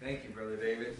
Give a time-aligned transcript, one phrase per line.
[0.00, 0.96] Thank you, Brother David.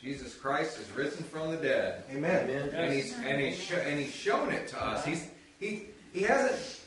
[0.00, 2.04] Jesus Christ is risen from the dead.
[2.12, 2.48] Amen.
[2.50, 5.04] And he's and he's sho- and he's shown it to us.
[5.04, 5.28] He's
[5.58, 6.80] he he hasn't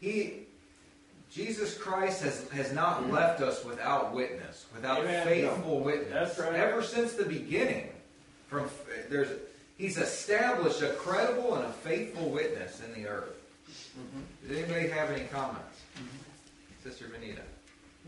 [0.00, 0.44] he
[1.30, 3.10] Jesus Christ has has not mm.
[3.10, 5.26] left us without witness, without Amen.
[5.26, 6.36] faithful witness.
[6.36, 6.54] That's right.
[6.54, 7.88] Ever since the beginning,
[8.46, 8.68] from
[9.10, 9.28] there's
[9.76, 13.34] he's established a credible and a faithful witness in the earth.
[13.98, 14.48] Mm-hmm.
[14.48, 15.80] Does anybody have any comments?
[15.96, 16.88] Mm-hmm.
[16.88, 17.42] Sister Benita.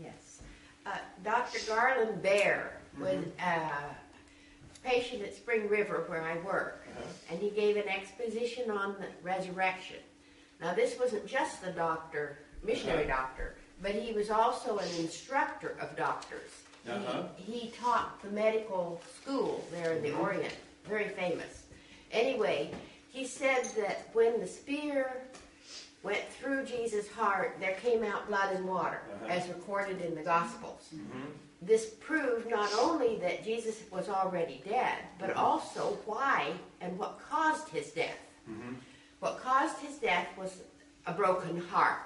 [0.01, 0.39] Yes.
[0.85, 0.91] Uh,
[1.27, 1.59] Dr.
[1.67, 3.27] Garland Bear was a mm-hmm.
[3.45, 3.89] uh,
[4.81, 7.03] patient at Spring River where I work, uh-huh.
[7.29, 9.97] and he gave an exposition on the resurrection.
[10.61, 13.23] Now, this wasn't just the doctor, missionary uh-huh.
[13.23, 16.49] doctor, but he was also an instructor of doctors.
[16.89, 17.23] Uh-huh.
[17.35, 20.21] He, taught the medical school there in the mm-hmm.
[20.21, 20.55] Orient,
[20.85, 21.63] very famous.
[22.13, 22.71] Anyway,
[23.11, 25.23] he said that when the spear
[26.03, 29.25] went through Jesus' heart, there came out blood and water, Uh-huh.
[29.29, 30.93] as recorded in the Gospels.
[31.61, 37.67] This proved not only that Jesus was already dead, but also why and what caused
[37.69, 38.19] his death.
[39.19, 40.61] What caused his death was
[41.07, 42.01] a broken heart,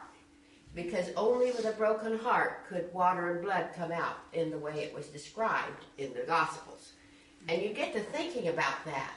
[0.74, 4.80] because only with a broken heart could water and blood come out in the way
[4.80, 6.94] it was described in the Gospels.
[7.50, 9.12] And you get to thinking about that,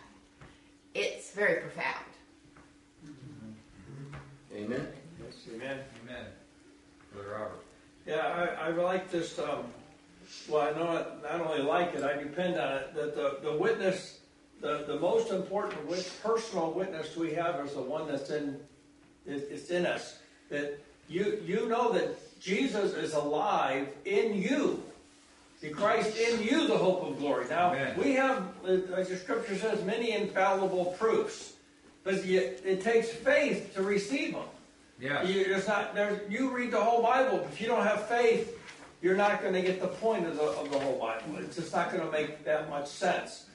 [0.94, 2.04] it's very profound.
[4.54, 4.86] Amen.
[5.20, 5.80] Yes, amen.
[6.04, 6.26] Amen.
[7.12, 7.64] Brother Robert.
[8.06, 9.36] Yeah, I, I like this.
[9.38, 9.64] Um,
[10.48, 12.94] well, I know it, not only like it, I depend on it.
[12.94, 14.20] That the, the witness,
[14.60, 18.60] the, the most important wit, personal witness we have is the one that's in,
[19.26, 20.18] it, it's in us.
[20.50, 24.82] That you you know that Jesus is alive in you.
[25.60, 27.46] See, Christ in you, the hope of glory.
[27.48, 27.98] Now Amen.
[27.98, 31.54] we have, as the Scripture says, many infallible proofs,
[32.04, 34.44] but you, it takes faith to receive them.
[35.00, 35.22] Yeah.
[35.24, 38.58] You, there's not, there's, you read the whole Bible, but if you don't have faith,
[39.02, 41.36] you're not going to get the point of the, of the whole Bible.
[41.38, 43.46] It's just not going to make that much sense.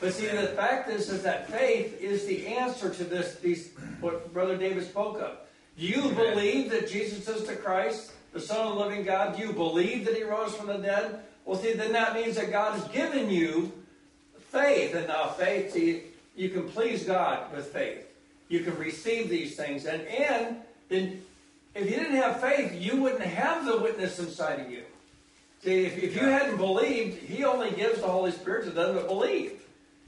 [0.00, 4.32] But see, the fact is, is that faith is the answer to this, these, what
[4.32, 5.38] Brother David spoke of.
[5.78, 6.14] Do you Amen.
[6.14, 9.36] believe that Jesus is the Christ, the Son of the living God?
[9.36, 11.20] Do you believe that He rose from the dead?
[11.44, 13.72] Well, see, then that means that God has given you
[14.50, 14.94] faith.
[14.94, 16.02] And now faith, see,
[16.36, 18.06] you can please God with faith.
[18.48, 19.86] You can receive these things.
[19.86, 20.58] And, and
[20.88, 21.22] then
[21.74, 24.82] if you didn't have faith, you wouldn't have the witness inside of you.
[25.64, 29.08] See, if, if you hadn't believed, He only gives the Holy Spirit to them that
[29.08, 29.62] believe.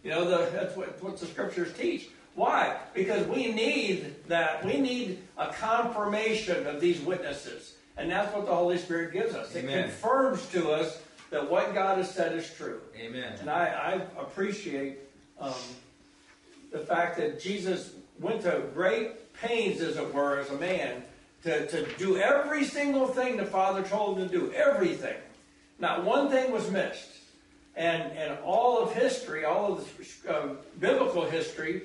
[0.05, 2.09] You know, the, that's what, what the scriptures teach.
[2.34, 2.77] Why?
[2.94, 4.65] Because we need that.
[4.65, 7.75] We need a confirmation of these witnesses.
[7.97, 9.53] And that's what the Holy Spirit gives us.
[9.56, 11.00] It confirms to us
[11.31, 12.81] that what God has said is true.
[12.97, 13.34] Amen.
[13.41, 14.99] And I, I appreciate
[15.41, 15.53] um,
[16.71, 21.03] the fact that Jesus went to great pains, as it were, as a man,
[21.45, 24.53] to, to do every single thing the Father told him to do.
[24.53, 25.17] Everything.
[25.79, 27.19] Not one thing was missed.
[27.77, 30.49] And, and all of history, all of the uh,
[30.81, 31.83] biblical history,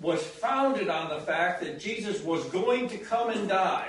[0.00, 3.88] was founded on the fact that Jesus was going to come and die.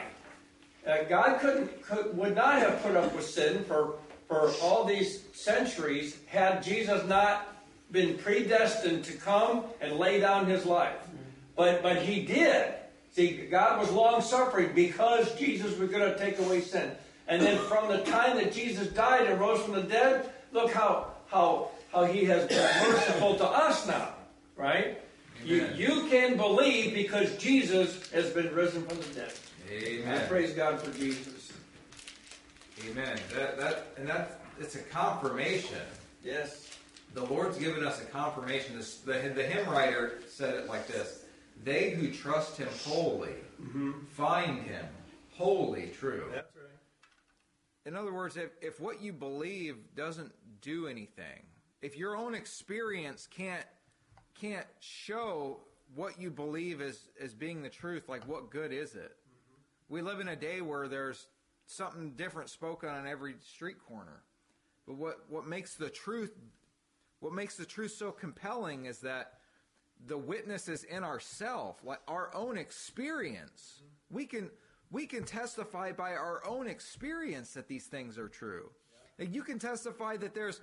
[0.87, 3.95] Uh, God couldn't, could, would not have put up with sin for,
[4.29, 7.56] for all these centuries had Jesus not
[7.91, 10.97] been predestined to come and lay down his life.
[11.55, 12.73] But, but he did.
[13.11, 16.91] See, God was long suffering because Jesus was going to take away sin.
[17.27, 21.13] And then from the time that Jesus died and rose from the dead, look how,
[21.27, 24.09] how, how he has been merciful to us now,
[24.55, 25.01] right?
[25.43, 25.77] You, Amen.
[25.77, 29.33] you can believe because Jesus has been risen from the dead.
[30.07, 31.51] I praise God for Jesus.
[32.89, 33.17] Amen.
[33.33, 35.79] That that and that it's a confirmation.
[36.23, 36.66] Yes.
[37.13, 38.77] The Lord's given us a confirmation.
[38.77, 41.23] This, the, the hymn writer said it like this:
[41.63, 43.91] "They who trust Him wholly mm-hmm.
[44.09, 44.85] find Him
[45.33, 46.63] wholly true." That's right.
[47.85, 51.43] In other words, if, if what you believe doesn't do anything,
[51.81, 53.65] if your own experience can't
[54.39, 55.61] can't show
[55.95, 59.11] what you believe as, as being the truth, like what good is it?
[59.11, 59.93] Mm-hmm.
[59.93, 61.27] We live in a day where there's
[61.65, 64.23] something different spoken on every street corner.
[64.85, 66.33] But what, what makes the truth
[67.19, 69.33] what makes the truth so compelling is that
[70.05, 73.81] the witness is in ourself, like our own experience.
[74.09, 74.49] We can
[74.91, 78.69] we can testify by our own experience that these things are true.
[79.19, 80.61] Like you can testify that there's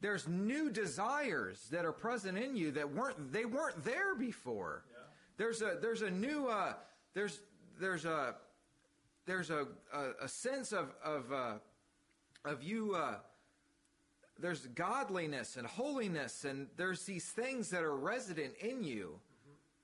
[0.00, 4.84] there's new desires that are present in you that weren't they weren't there before.
[5.36, 6.74] There's a there's a new uh,
[7.14, 7.40] there's
[7.80, 8.34] there's a
[9.26, 11.54] there's a a, a sense of of uh,
[12.44, 12.96] of you.
[12.96, 13.14] Uh,
[14.38, 19.20] there's godliness and holiness, and there's these things that are resident in you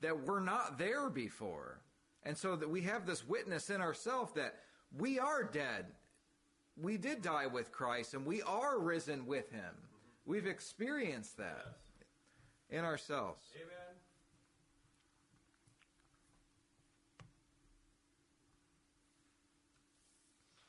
[0.01, 1.81] that were not there before.
[2.25, 4.57] And so that we have this witness in ourselves that
[4.97, 5.87] we are dead.
[6.77, 9.75] We did die with Christ and we are risen with him.
[10.27, 11.65] We've experienced that
[11.99, 12.79] yes.
[12.79, 13.47] in ourselves.
[13.57, 13.97] Amen.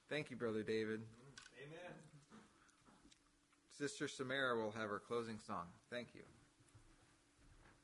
[0.09, 1.01] Thank you, Brother David.
[1.61, 1.93] Amen.
[3.79, 5.63] Sister Samara will have her closing song.
[5.89, 6.23] Thank you.